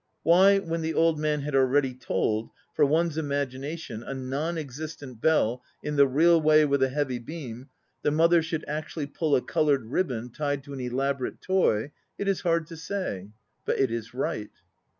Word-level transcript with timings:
Why, 0.23 0.57
when 0.57 0.81
the 0.81 0.95
old 0.95 1.19
man 1.19 1.41
had 1.41 1.53
already 1.53 1.93
tolled, 1.93 2.49
for 2.73 2.83
one's 2.87 3.17
imagina 3.17 3.77
tion, 3.77 4.01
a 4.01 4.15
non 4.15 4.57
existent 4.57 5.21
bell 5.21 5.61
in 5.83 5.95
the 5.95 6.07
real 6.07 6.41
way 6.41 6.65
with 6.65 6.81
a 6.81 6.89
heavy 6.89 7.19
beam, 7.19 7.69
the 8.01 8.09
mother 8.09 8.41
should 8.41 8.65
actually 8.67 9.05
pull 9.05 9.35
a 9.35 9.43
coloured 9.43 9.85
ribbon 9.85 10.31
tied 10.31 10.63
to 10.63 10.73
an 10.73 10.79
elaborate 10.79 11.39
toy, 11.39 11.91
it 12.17 12.27
is 12.27 12.41
hard 12.41 12.65
to 12.65 12.77
say. 12.77 13.29
But 13.63 13.77
it 13.77 13.91
is 13.91 14.11
right. 14.15 14.49